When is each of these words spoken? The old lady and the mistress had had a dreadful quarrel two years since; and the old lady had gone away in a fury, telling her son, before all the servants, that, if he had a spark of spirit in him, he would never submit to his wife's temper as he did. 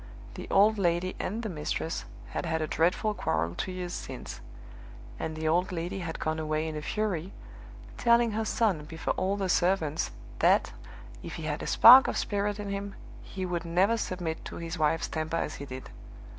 The 0.33 0.49
old 0.49 0.79
lady 0.79 1.15
and 1.19 1.43
the 1.43 1.47
mistress 1.47 2.05
had 2.29 2.43
had 2.47 2.59
a 2.59 2.65
dreadful 2.65 3.13
quarrel 3.13 3.53
two 3.53 3.71
years 3.71 3.93
since; 3.93 4.41
and 5.19 5.35
the 5.35 5.47
old 5.47 5.71
lady 5.71 5.99
had 5.99 6.17
gone 6.19 6.39
away 6.39 6.67
in 6.67 6.75
a 6.75 6.81
fury, 6.81 7.33
telling 7.97 8.31
her 8.31 8.43
son, 8.43 8.85
before 8.85 9.13
all 9.13 9.37
the 9.37 9.47
servants, 9.47 10.09
that, 10.39 10.73
if 11.21 11.35
he 11.35 11.43
had 11.43 11.61
a 11.61 11.67
spark 11.67 12.07
of 12.07 12.17
spirit 12.17 12.59
in 12.59 12.69
him, 12.71 12.95
he 13.21 13.45
would 13.45 13.63
never 13.63 13.95
submit 13.95 14.43
to 14.45 14.55
his 14.55 14.75
wife's 14.79 15.07
temper 15.07 15.37
as 15.37 15.57
he 15.57 15.65
did. 15.65 15.91